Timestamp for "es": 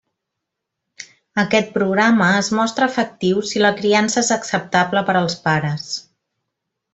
2.37-2.49